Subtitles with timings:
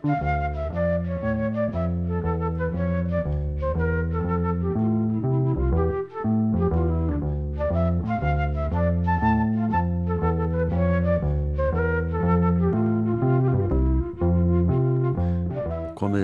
[0.00, 0.16] Komiði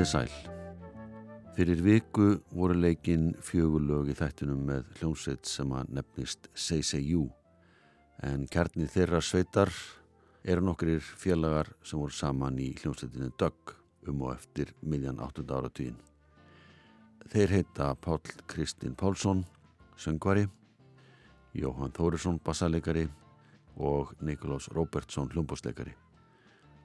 [0.09, 0.33] sæl.
[1.53, 6.49] Fyrir viku voru leikinn fjögulög í þættunum með hljómsveit sem að nefnist
[6.97, 7.29] You
[8.25, 9.69] en kjarnið þeirra sveitar
[10.47, 13.73] eru nokkrir félagar sem voru saman í hljómsveitinu Dögg
[14.07, 15.43] um og eftir miðjan 8.
[15.43, 15.97] áratvíin.
[17.27, 19.43] Þeir heita Pál Kristinn Pálsson,
[19.99, 20.47] söngvari,
[21.53, 23.09] Jóhann Þórisson, bassalegari
[23.77, 25.97] og Nikolás Róbertsson, hljómbóslegari.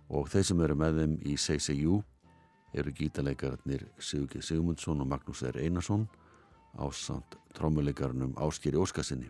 [0.10, 1.38] Og þeir sem eru með þeim í
[1.78, 2.02] You
[2.74, 5.60] eru gítarleikararnir Sigurgeir Sigmundsson og Magnús R.
[5.62, 6.08] Einarsson
[6.80, 9.30] á samt trómuleikarunum Áskeri Óskarsinni.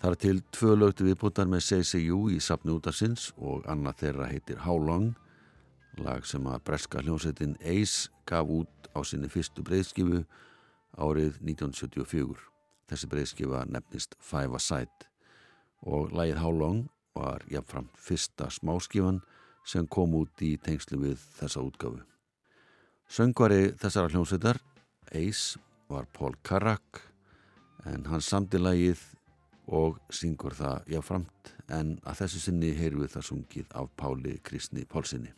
[0.00, 4.62] Það er til tvö lögtu viðbútar með CCU í sapni útarsins og annað þeirra heitir
[4.64, 5.10] How Long,
[6.00, 10.22] lag sem að breska hljómsveitin Ace gaf út á sinni fyrstu breyðskifu
[10.96, 12.40] árið 1974.
[12.88, 15.10] Þessi breyðskifa nefnist Five A Side
[15.84, 16.80] og lagið How Long
[17.12, 19.20] var jáfnframt fyrsta smáskifan
[19.68, 22.00] sem kom út í tengslu við þessa útgafu.
[23.04, 24.64] Söngvari þessara hljómsveitar,
[25.12, 25.60] Ace,
[25.92, 27.04] var Paul Carrack
[27.84, 29.02] en hans samtilagið
[29.70, 34.84] og syngur það jáframt en að þessu sinni heyru við það sungið af Páli Kristni
[34.84, 35.30] Pálsinni.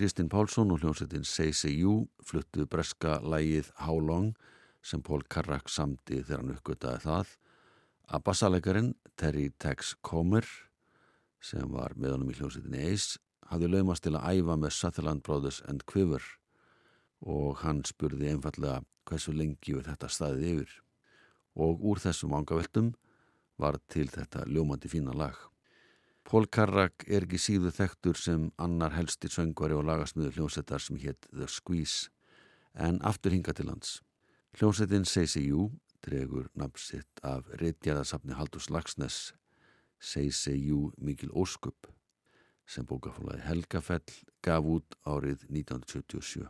[0.00, 4.30] Kristinn Pálsson og hljómsettin CCU fluttu breska lægið How Long
[4.80, 7.34] sem Pól Karrak samti þegar hann uppgöttaði það.
[8.08, 8.88] Að bassalegarin
[9.20, 10.48] Terry Tex Comer
[11.44, 13.20] sem var með honum í hljómsettinni Ace
[13.50, 16.24] hafði laumast til að æfa með Sutherland Brothers and Quiver
[17.20, 20.74] og hann spurði einfallega hversu lengi við þetta staðið yfir?
[21.60, 22.94] Og úr þessum vangaveltum
[23.60, 25.49] var til þetta ljómandi fína lag.
[26.30, 31.26] Pól Karrak er ekki síðu þektur sem annar helsti söngvari og lagasmiður hljómsettar sem hétt
[31.32, 32.12] The Squeeze
[32.86, 33.96] en aftur hinga til lands.
[34.54, 35.64] Hljómsettin CCU
[36.06, 39.18] dregur nafnsitt af reytjarðasafni Haldur Slagsnes
[39.98, 41.90] CCU Mikil Óskup
[42.62, 44.14] sem bókafólagi Helgafell
[44.46, 46.46] gaf út árið 1977.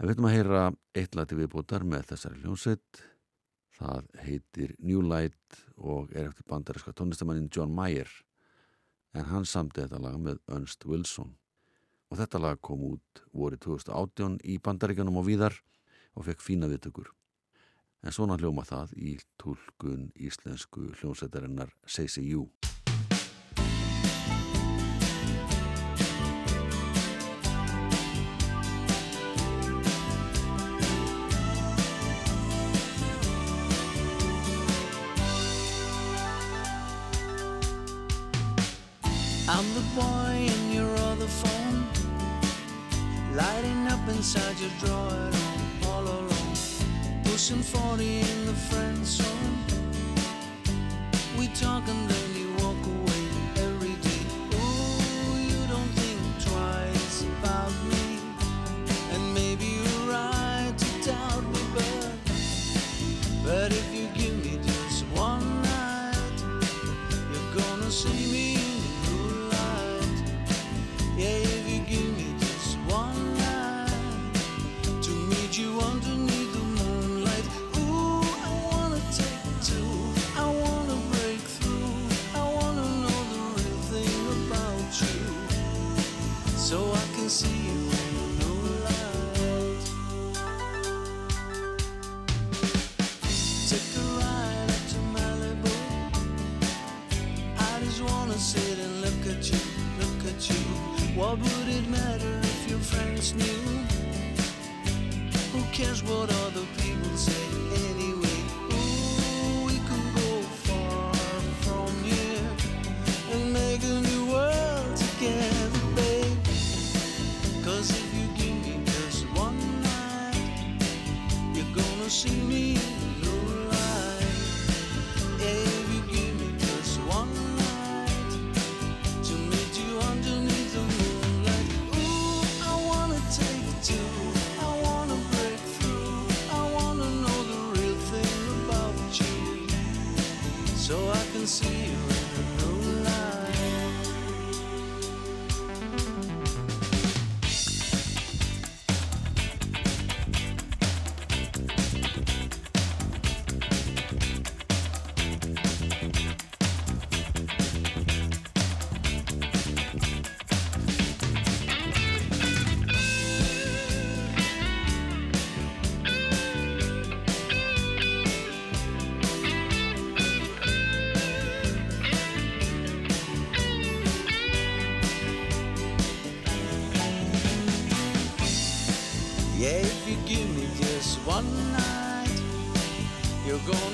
[0.00, 0.66] Það veitum að heyra
[0.96, 3.04] eittlati viðbótar með þessari hljómsett
[3.76, 8.08] það heitir New Light og er eftir bandarinska tónlistamannin John Mayer
[9.12, 11.34] en hann samti þetta lag með Ernst Wilson.
[12.12, 15.56] Og þetta lag kom út vorið 2018 í bandaríkanum og víðar
[16.16, 17.08] og fekk fína viðtökur.
[18.02, 22.48] En svona hljóma það í tólkun íslensku hljómsættarinnar CCU.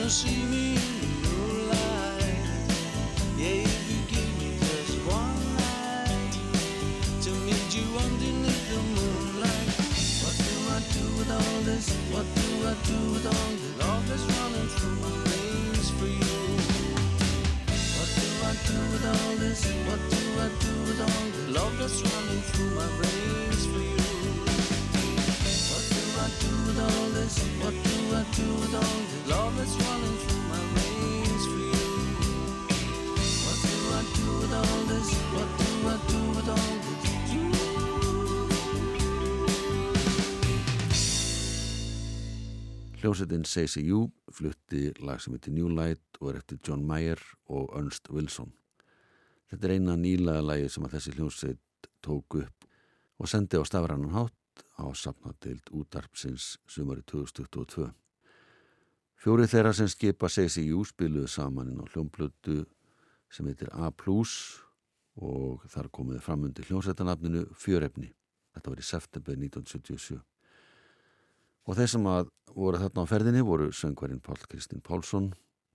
[0.09, 0.98] see me
[43.19, 47.19] Hljómsveitin Seisi Jú flutti lag sem heitir New Light og er eftir John Mayer
[47.51, 48.53] og Ernst Wilson.
[49.51, 52.69] Þetta er eina nýlaða lagi sem að þessi hljómsveit tóku upp
[53.19, 57.89] og sendi á stafrannan hátt á sapnadeild útarpsins sumari 2022.
[59.19, 62.63] Fjórið þeirra sem skipa Seisi Jú spiluðu saman inn á hljómblötu
[63.35, 63.91] sem heitir A+,
[65.19, 68.13] og þar komuðu fram undir hljómsveitanabninu Fjörefni.
[68.55, 70.23] Þetta var í september 1977.
[71.69, 75.35] Og þeir sem að voru þarna á ferðinni voru söngvarinn Pál Kristinn Pálsson,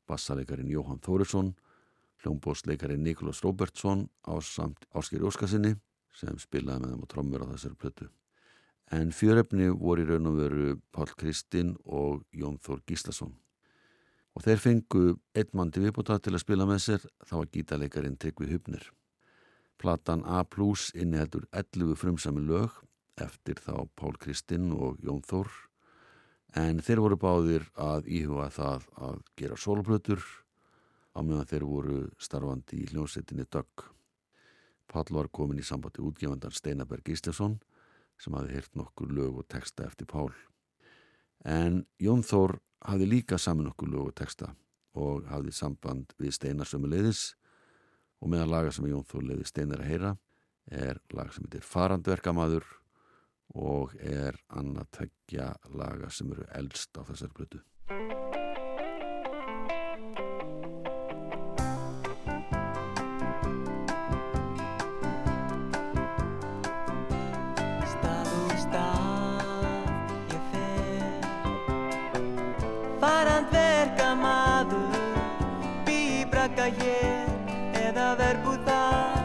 [0.10, 1.52] bassalegarin Jóhann Þórisson,
[2.24, 5.76] hljómbóstleikarin Nikolás Róbertsson á samt Ásker Óskarsinni
[6.18, 8.08] sem spilaði með þeim á trommur á þessari plötu.
[8.90, 13.36] En fjöröfni voru í raun og veru Pál Kristinn og Jón Þór Gíslasson.
[14.34, 15.04] Og þeir fengu
[15.38, 18.88] einn mann til viðbúta til að spila með sér, þá var gítalegarin Tryggvi Hubnir.
[19.78, 22.82] Platan A plus inniheldur 11 frumsami lög
[23.22, 25.54] eftir þá Pál Kristinn og Jón Þór
[26.60, 30.22] en þeir voru báðir að íhuga það að gera soloplötur
[31.14, 33.86] á meðan þeir voru starfandi í hljómsettinni Dögg.
[34.90, 37.58] Pall var komin í sambandi útgefandan Steinaberg Gíslefsson
[38.22, 40.30] sem hafi heyrt nokkur lög og texta eftir Pál.
[41.44, 44.54] En Jón Þór hafi líka saman nokkur lög og texta
[44.94, 47.34] og hafi samband við Steinar sömuleiðis
[48.22, 50.16] og meðan laga sem Jón Þór leiði Steinar að heyra
[50.70, 52.68] er lag sem heitir Farandverkamaður
[53.54, 57.62] og er annað tveggja laga sem eru eldst á þessar blötu.
[70.54, 70.78] Fer
[73.04, 74.96] Farandverka maður
[75.86, 77.28] Bý í bragga hér
[77.84, 79.23] Eða verbúð þar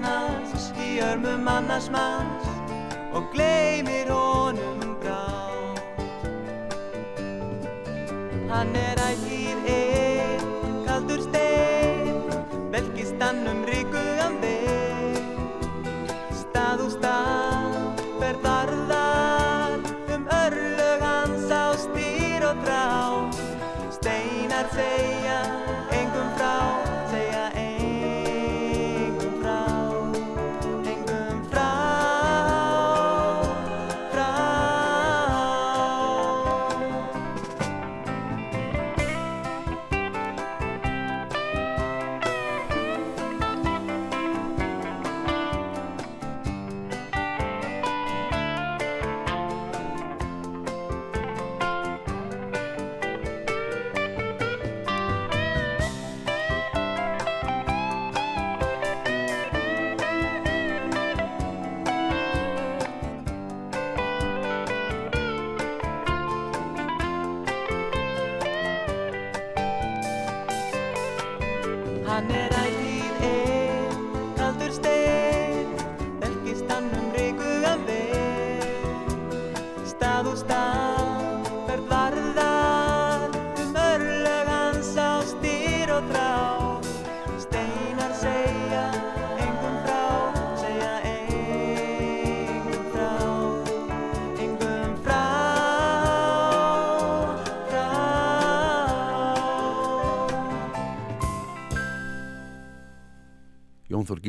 [0.00, 2.48] hans í örmum annars manns
[3.12, 6.00] Og gleymir honum brátt
[8.48, 10.48] Hann er ættir einn,
[10.86, 12.24] kaldur stein
[12.72, 15.20] Velkist hann um ríkugan veg.
[16.40, 19.80] Stað og stað, verð varðar
[20.16, 22.84] Um örlög hans á stýr og þrá
[24.00, 25.11] Steinar segja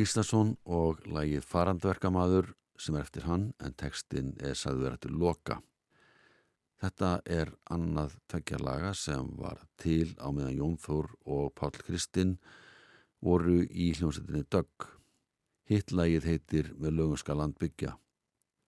[0.04, 5.56] Gíslason og lagið Farandverkamaður sem er eftir hann en textin er sagður eftir Loka.
[6.82, 12.34] Þetta er annað tveggja laga sem var til á meðan Jón Þór og Páll Kristinn
[13.24, 14.90] voru í hljómsveitinni Dögg.
[15.72, 17.96] Hitt lagið heitir Með lögum skal land byggja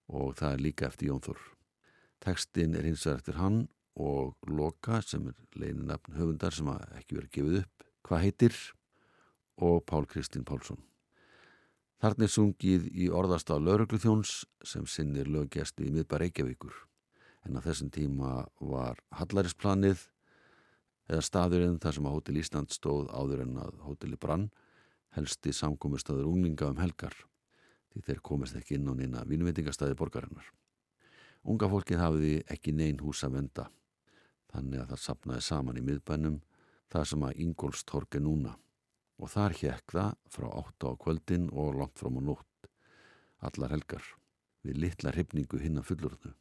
[0.09, 1.47] og það er líka eftir Jón Þór.
[2.25, 3.63] Textin er hins vegar eftir hann
[4.01, 7.89] og Loka sem er leininafn höfundar sem ekki verið gefið upp.
[8.09, 8.61] Hvað heitir?
[9.57, 10.81] og Pál Kristinn Pálsson.
[12.03, 14.33] Þarna er sungið í orðastaf laurugluþjóns
[14.69, 16.75] sem sinnir löggesti í miðbar Reykjavíkur
[17.47, 20.03] en á þessum tíma var Hallarinsplanið
[21.09, 24.51] eða staðurinn þar sem að Hótel Ísland stóð áður en að Hóteli Brann
[25.17, 27.17] helsti samkomiðstöður unglinga um helgar
[27.93, 30.51] því þeir komast ekki inn á neina vinveitingastæði borgarinnar.
[31.49, 33.69] Unga fólkið hafiði ekki nein hús að venda
[34.53, 36.41] þannig að það sapnaði saman í miðbænum
[36.93, 38.57] það sem að Ingólstorg er núna
[39.17, 42.71] og þar hjekk það frá 8 á kvöldin og langt fram á nótt
[43.45, 44.05] allar helgar
[44.67, 46.33] við litla hrifningu hinn að fullurðu.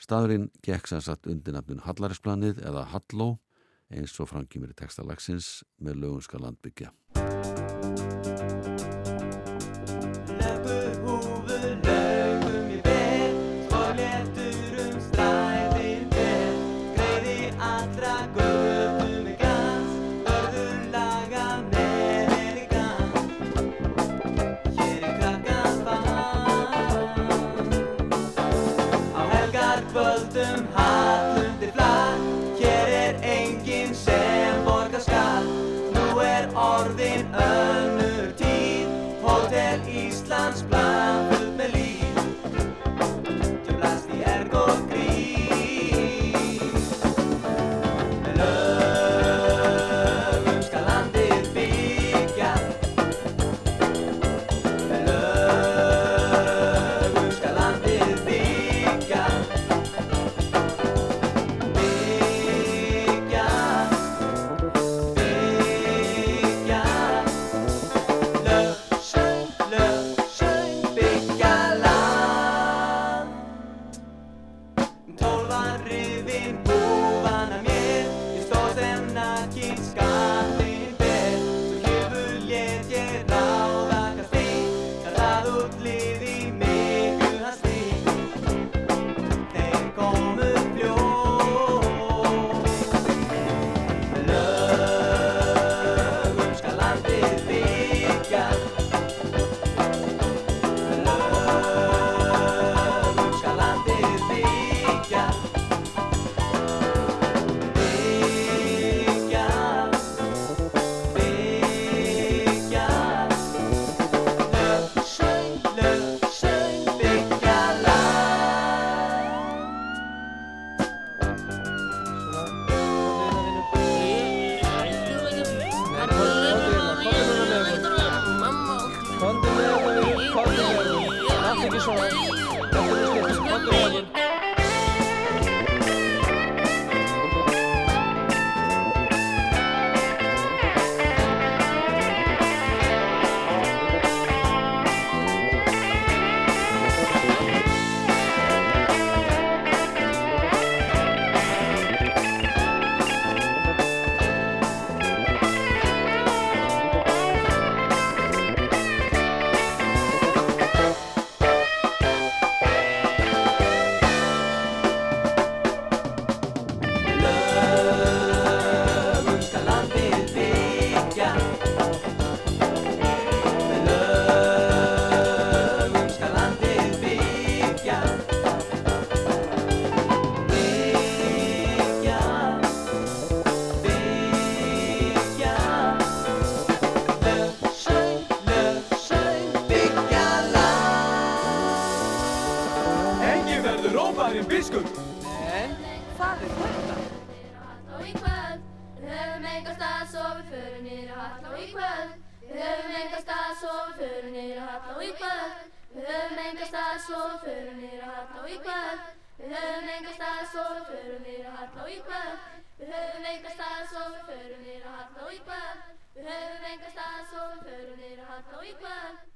[0.00, 3.30] Staðurinn gekk sem satt undir nafnun Hallarinsplanið eða Halló
[3.94, 6.92] eins og frangimir í textalagsins með lögunska landbyggja.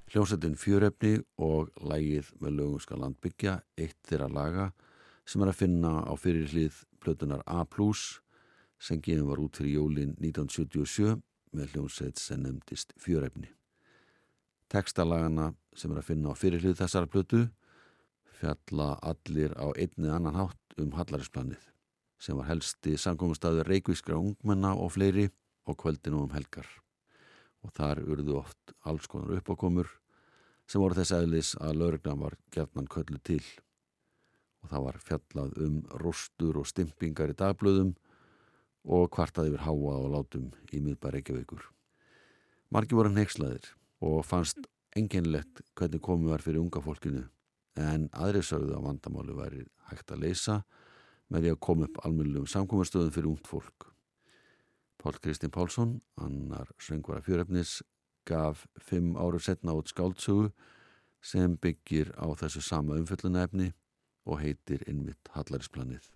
[0.09, 4.65] Hljómsveitin fjörefni og lægið með lögum skal landbyggja, eitt þeirra laga
[5.29, 7.61] sem er að finna á fyrirlið plötunar A+,
[8.81, 11.19] sem gefin var út fyrir jólin 1977
[11.53, 13.51] með hljómsveit sem nefndist fjörefni.
[14.69, 17.45] Tekstalagana sem er að finna á fyrirlið þessara plötu
[18.39, 21.69] fjalla allir á einni annan hátt um Hallarinsplanið
[22.19, 25.29] sem var helsti samkomastæður reikvískra ungmenna og fleiri
[25.69, 26.67] og kvöldinu um helgar
[27.63, 29.89] og þar urðu oft alls konar uppákomur
[30.69, 33.41] sem voru þess eðlis að lauruglan var gerðnan köllu til
[34.63, 37.93] og það var fjallað um rústur og stimpingar í dagblöðum
[38.89, 41.63] og kvartað yfir háa og látum í miðbæri Reykjavíkur.
[42.71, 43.73] Margi voru neykslaðir
[44.05, 47.25] og fannst enginlegt hvernig komið var fyrir unga fólkinu
[47.79, 50.61] en aðri sögðu að vandamáli væri hægt að leysa
[51.29, 53.88] með því að koma upp almennlegum samkomastöðum fyrir ungt fólk.
[54.99, 57.79] Pál Kristinn Pálsson, annar söngvara fjörefnis,
[58.27, 60.49] gaf fimm áru setna út skáldsögu
[61.23, 63.71] sem byggir á þessu sama umfjöllunæfni
[64.27, 66.11] og heitir innmitt Hallarinsplanið.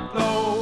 [0.00, 0.59] Á halló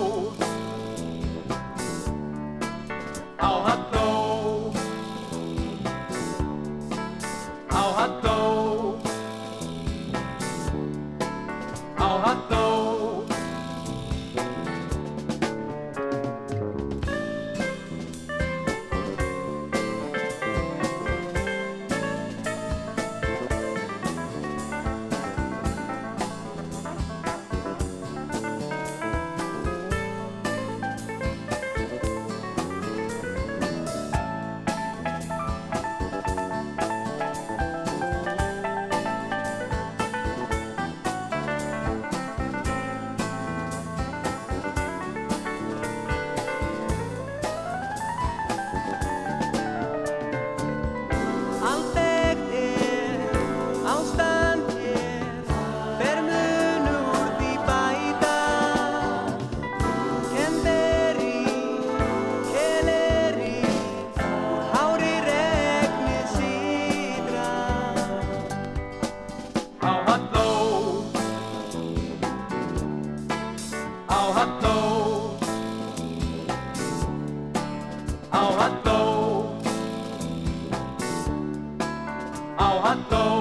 [82.79, 83.38] Á halló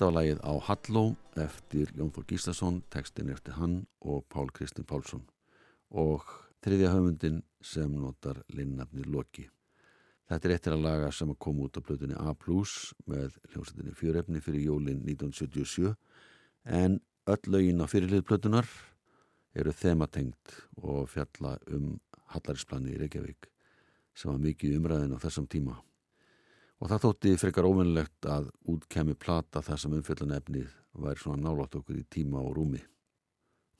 [0.00, 1.00] Þetta var lagið á Halló
[1.42, 5.26] eftir Jón Þór Gíslason, textin eftir hann og Pál Kristinn Pálsson
[5.92, 6.24] og
[6.64, 9.44] þriðja höfundin sem notar linnafni Loki.
[10.24, 14.40] Þetta er eittir að laga sem að koma út á blöðunni A+, með hljómsveitinni fjörefni
[14.40, 15.92] fyrir jólin 1977
[16.80, 16.96] en
[17.28, 18.72] öll lögin á fyrirlið blöðunar
[19.52, 21.98] eru þematengt og fjalla um
[22.32, 23.52] Hallarisplani í Reykjavík
[24.16, 25.76] sem var mikið umræðin á þessum tíma.
[26.80, 31.44] Og það þótti frekar óvinnlegt að út kemi plata þar sem umfjöldan efnið væri svona
[31.44, 32.80] nálátt okkur í tíma og rúmi.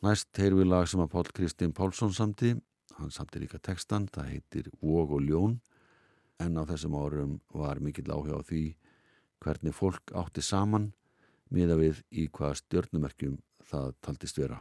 [0.05, 2.55] Næst heyrum við lag sem að Pál Kristinn Pálsson samti,
[2.97, 5.59] hann samti líka textan, það heitir Vog og Ljón,
[6.41, 8.65] en á þessum árum var mikill áhuga á því
[9.41, 10.91] hvernig fólk átti saman
[11.53, 13.39] miða við í hvaða stjörnumerkjum
[13.71, 14.61] það taldist vera.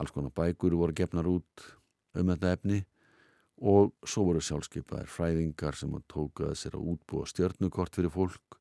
[0.00, 1.68] Alls konar bækur voru gefnar út
[2.16, 2.82] um þetta efni
[3.62, 8.58] og svo voru sjálfskeipaðir fræðingar sem að tókaði sér að útbúa stjörnukort fyrir fólk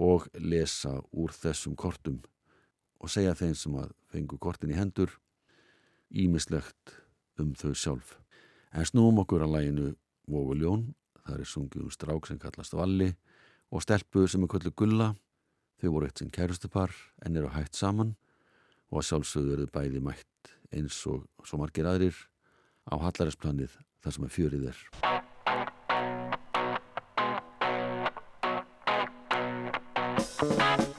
[0.00, 2.22] og lesa úr þessum kortum
[3.02, 5.12] og segja þeim sem að fengu kortin í hendur
[6.08, 6.96] ímislegt
[7.40, 8.16] um þau sjálf.
[8.72, 9.92] En snúum okkur að læginu
[10.32, 10.92] Vóguljón,
[11.26, 13.10] það er sungið um strák sem kallast Valli
[13.74, 15.12] og stelpu sem er kvöldu Gulla,
[15.82, 16.94] þau voru eitt sinn kærustupar
[17.26, 18.14] en eru hægt saman
[18.88, 22.16] og að sjálfsögðu eru bæði mætt eins og svo margir aðrir
[22.88, 24.86] á Hallaræsplanið þar sem að fjörið er.
[30.42, 30.91] Valli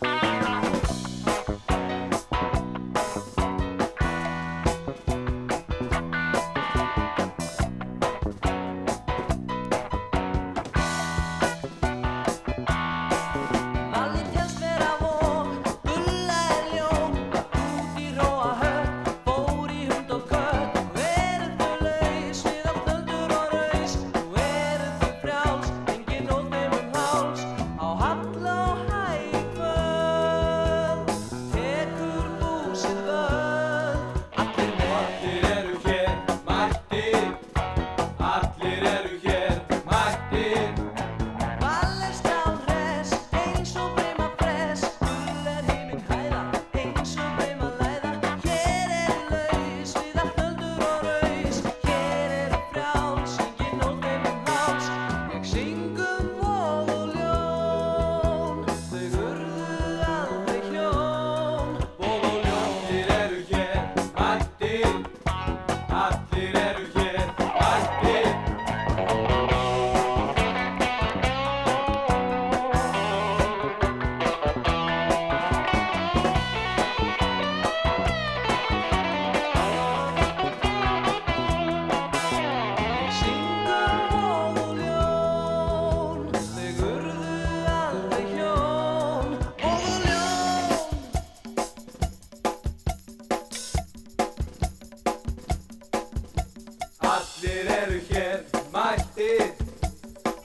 [97.84, 98.39] eru hér
[98.74, 99.52] mættir.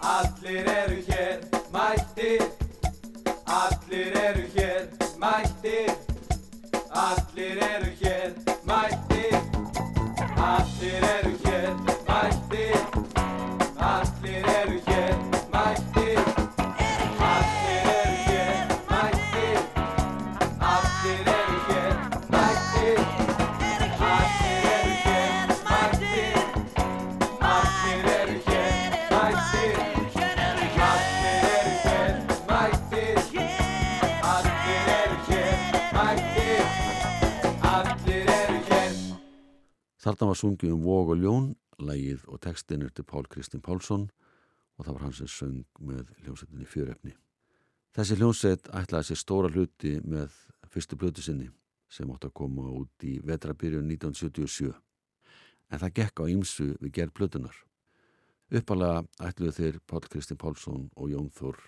[0.01, 1.47] Allir eru hér
[40.38, 41.46] var sungið um Vog og Ljón,
[41.83, 44.09] lægið og textin er til Pál Kristinn Pálsson
[44.79, 47.14] og það var hann sem söng með hljómsveitinni fjörefni.
[47.94, 50.31] Þessi hljómsveit ætlaði sér stóra hluti með
[50.70, 51.48] fyrstu blötu sinni
[51.90, 54.70] sem átti að koma út í vetrabyrjun 1977.
[55.72, 57.57] En það gekk á ýmsu við gerð blötunar.
[58.55, 61.59] Uppalega ætluðu þeir Pál Kristinn Pálsson og Jón Þór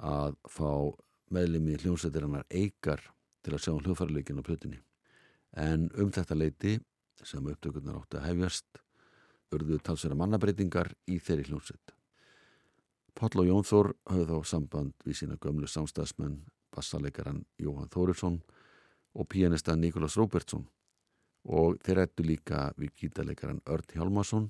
[0.00, 0.96] að fá
[1.28, 3.04] meðlimi hljómsveitirinnar eikar
[3.44, 4.80] til að sjá hljóðfærleikin á plötunni.
[5.52, 6.78] En um þetta leiti
[7.24, 8.82] sem upptökurnar átti að hefjast
[9.52, 11.94] urðu talsverða mannabreitingar í þeirri hljómsveit.
[13.12, 16.38] Páll og Jón Þór höfðu þá samband við sína gömlu samstagsmenn
[16.72, 18.40] bassaleikaran Jóhann Þórisson
[19.12, 20.64] og pianista Nikolás Róbertsson
[21.44, 24.48] og þeir ættu líka við gítaleikaran Örn Hjálmarsson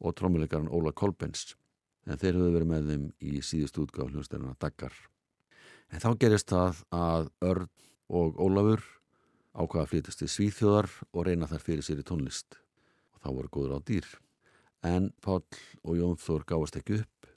[0.00, 1.52] og trommuleikaran Óla Kolbens
[2.08, 4.94] en þeir höfðu verið með þeim í síðust útgáf hljómsveitina Daggar.
[5.92, 7.70] En þá gerist það að Örn
[8.08, 8.84] og Ólafur
[9.54, 12.58] ákvaða að flytast til Svíþjóðar og reyna þar fyrir sér í tónlist
[13.14, 14.06] og þá voru góður á dýr.
[14.84, 15.46] En Páll
[15.82, 17.28] og Jón Þór gáast ekki upp.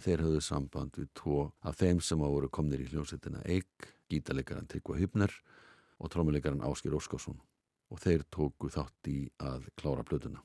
[0.00, 4.70] Þeir höfðu samband við tvo af þeim sem á voru komnir í hljómsveitina Eik, gítarleikaran
[4.70, 5.34] Tryggva Hübner
[6.00, 7.42] og trómuleikaran Áskir Óskarsson
[7.90, 10.40] og þeir tóku þátt í að klára blötuna.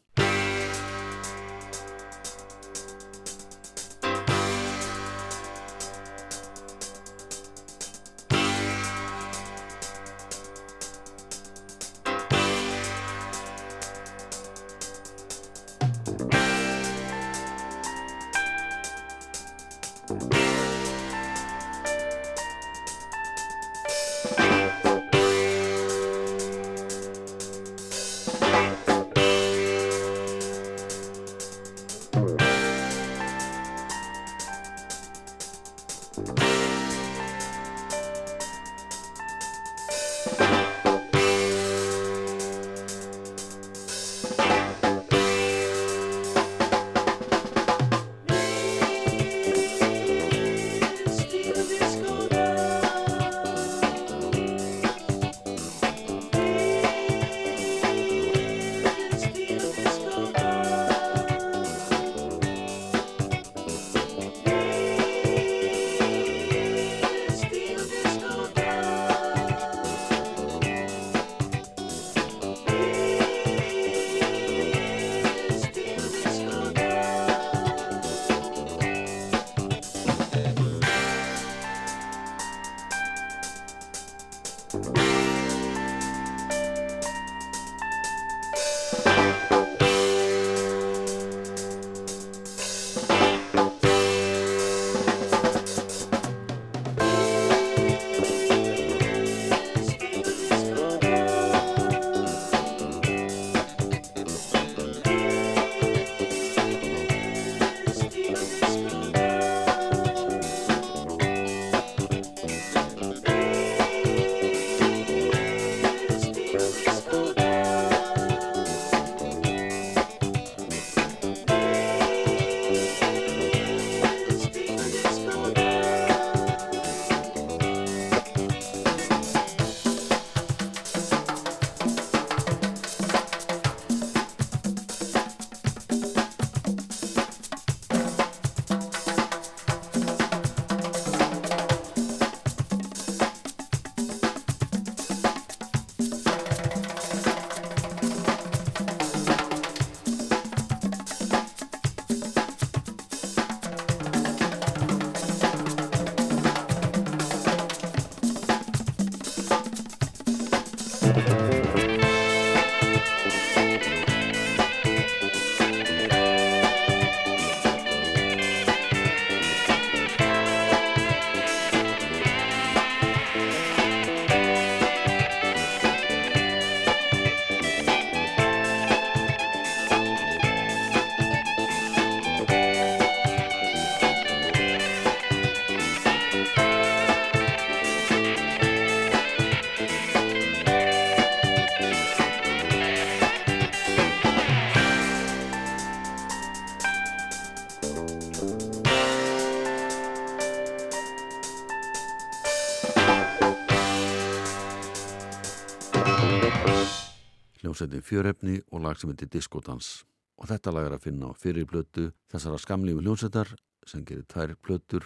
[207.65, 210.03] Hljómsveitin fjörefni og lag sem heitir Discodans
[210.37, 213.55] og þetta lag er að finna á fyrir plötu þessara skamlífu hljómsveitar
[213.89, 215.05] sem gerir tvær plötur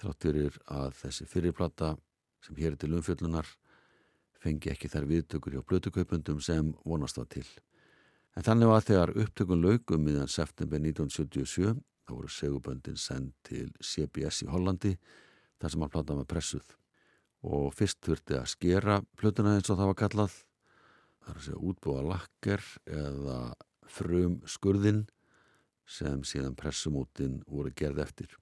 [0.00, 1.94] þrátturir að þessi fyrirplata
[2.44, 3.48] sem hér er til umfjöllunar
[4.40, 7.46] fengi ekki þær viðtökur hjá plötukaupundum sem vonast það til.
[8.36, 13.70] En þannig var þegar upptökun lauk um miðan september 1977 þá voru seguböndin sendt til
[13.80, 14.96] CBS í Hollandi
[15.60, 16.74] þar sem hann plata með pressuð
[17.44, 20.36] og fyrst þurfti að skera plötuna eins og það var kallað
[21.24, 22.64] það er að segja útbúa lakker
[23.00, 23.38] eða
[23.88, 25.04] frum skurðin
[25.88, 28.36] sem síðan pressumútin voru gerð eftir.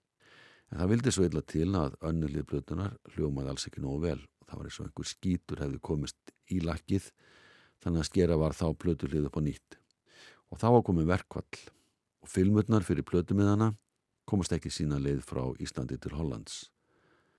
[0.70, 4.48] En það vildi svo illa til að önnulið plötunar hljómaði alls ekki nógu vel og
[4.48, 7.08] það var eins og einhver skítur hefði komist í lakkið
[7.82, 9.78] þannig að skera var þá plötulið upp á nýtt.
[10.52, 11.62] Og þá var komið verkvall
[12.22, 13.72] og filmurnar fyrir plötumiðana
[14.28, 16.70] komast ekki sína leið frá Íslandi til Hollands.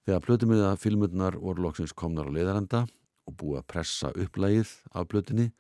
[0.04, 2.84] Þegar plötumiða filmurnar voru loksins komnar á leiðarenda
[3.28, 5.52] og búið að pressa upplægið af blötunni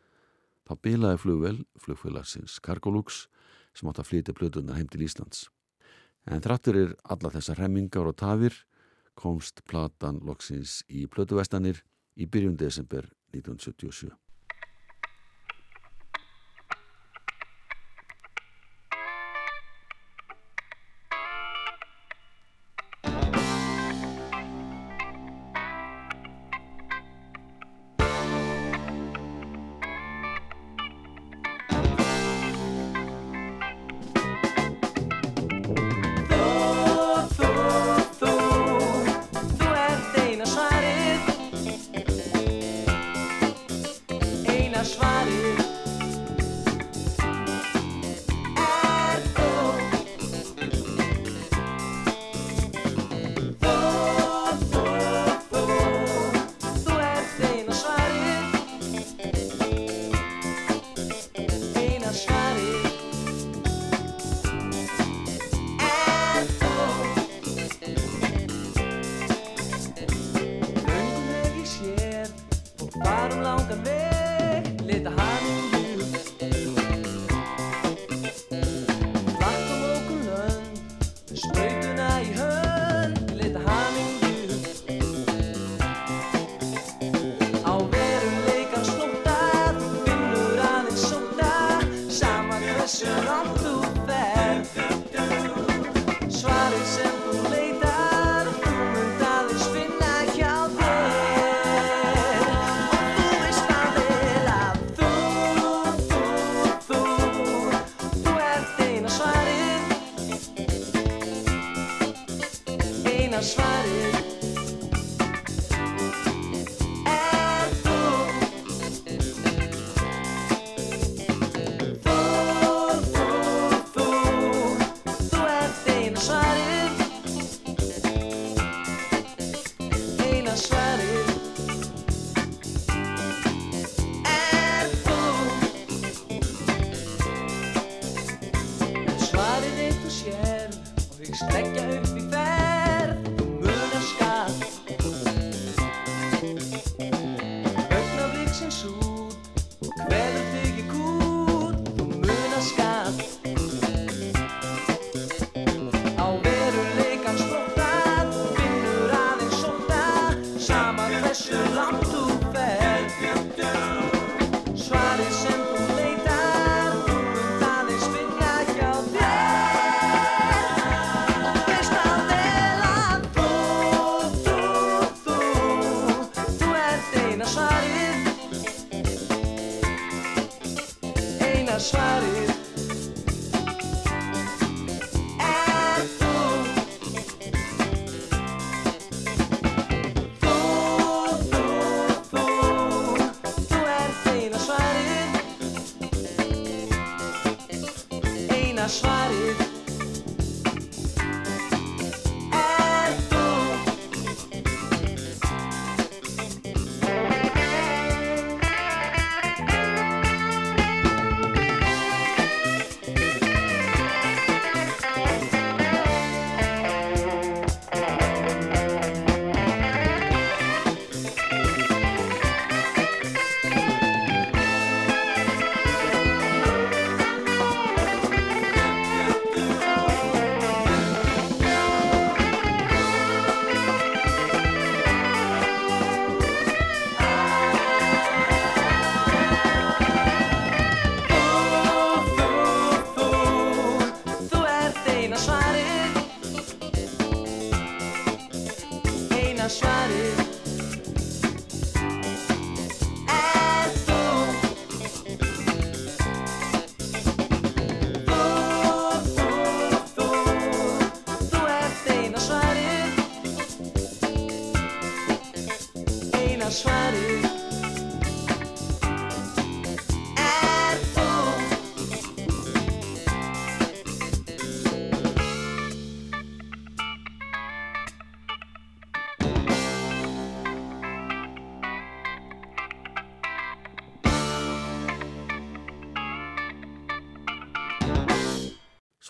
[0.68, 3.28] þá bilaði flugvel, flugfélagsins Cargolux
[3.74, 5.48] sem átt að flytja blötuna heim til Íslands.
[6.30, 8.56] En þráttur er alla þessar remmingar og tafir
[9.20, 11.84] komst platan loksins í blötuvestanir
[12.16, 14.23] í byrjun desember 1977.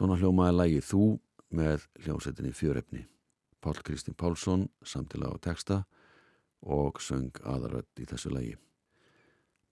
[0.03, 1.05] Svona hljómaði lægi Þú
[1.55, 3.05] með hljómsettinni Fjörefni.
[3.63, 5.77] Pál Kristinn Pálsson samtila á texta
[6.59, 8.57] og söng aðarödd í þessu lægi.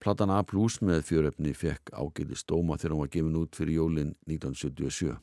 [0.00, 4.14] Platan A plus með Fjörefni fekk ágæti stóma þegar hún var gefin út fyrir jólin
[4.24, 5.18] 1977.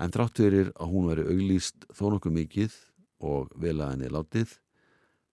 [0.00, 2.80] En þrátt fyrir að hún veri auglýst þó nokkuð mikið
[3.28, 4.56] og vel að henni látið,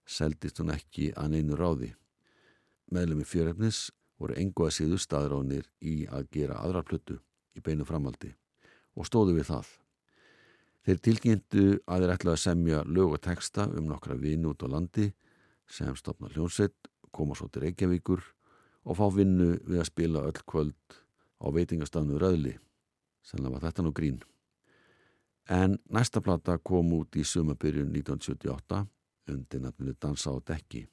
[0.04, 1.94] seldist hún ekki að neinu ráði.
[2.92, 7.22] Meðlemi Fjörefnis voru engu að síðu staðránir í að gera aðra plötu
[7.56, 8.36] í beinu framaldi
[9.00, 9.70] og stóðu við það.
[10.86, 14.68] Þeir tilkynntu að þeir ætlaði að semja lög og texta um nokkra vini út á
[14.72, 15.10] landi
[15.70, 16.76] sem stopna hljónsett,
[17.12, 18.24] koma svo til Reykjavíkur
[18.90, 20.98] og fá vinnu við að spila öll kvöld
[21.40, 22.56] á veitingastafnu Röðli.
[23.24, 24.22] Sennilega var þetta nú grín.
[25.50, 28.86] En næsta plata kom út í sumabyrjun 1978
[29.30, 30.88] undir nafninu Dansa á dekki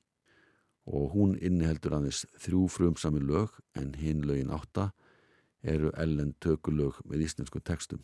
[0.87, 4.93] og hún inniheldur aðeins þrjú frumsami lög en hinn lögin átta
[5.63, 8.03] eru ellen tökulög með íslensku textum.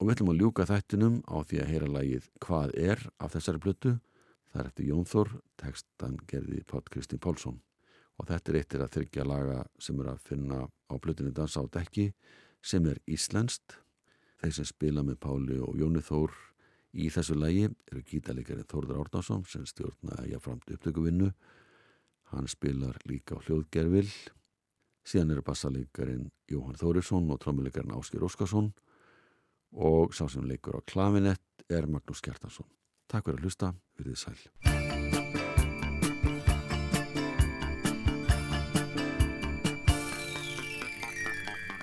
[0.00, 3.60] Og við ætlum að ljúka þættinum á því að heyra lagið Hvað er af þessari
[3.60, 3.98] plötu?
[4.50, 5.28] Það er eftir Jón Þór,
[5.60, 7.60] textan gerði Pátt Kristín Pálsson.
[8.18, 11.68] Og þetta er eittir að þryggja laga sem er að finna á plötunni Dansa á
[11.68, 12.10] dekki
[12.64, 13.76] sem er íslenskt.
[14.40, 16.32] Þeir sem spila með Páli og Jóni Þór
[16.96, 21.30] í þessu lagi eru gítalegari Þórður Árnason sem stjórna jáframt upptökuvinnu.
[22.32, 24.08] Hann spilar líka á hljóðgerfil
[25.10, 28.70] síðan eru bassaleikarin Jóhann Þórisson og trómuleikarin Áskir Óskarsson
[29.72, 32.66] og sá sem leikur á klavinett er Magnús Kjartansson.
[33.10, 34.38] Takk fyrir að hlusta, við þið sæl.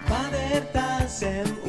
[0.08, 1.67] Hvað er það sem